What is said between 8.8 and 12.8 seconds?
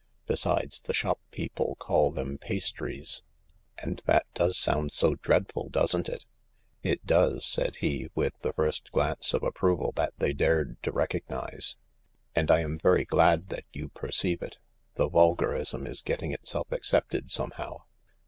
glance of approval that they dared to recognise." And I am